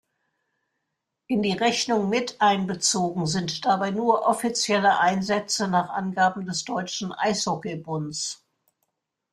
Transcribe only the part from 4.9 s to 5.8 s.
Einsätze